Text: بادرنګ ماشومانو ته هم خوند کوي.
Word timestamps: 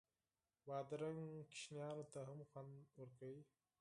بادرنګ 0.65 1.19
ماشومانو 1.35 2.03
ته 2.13 2.19
هم 2.27 2.39
خوند 2.49 2.75
کوي. 3.17 3.41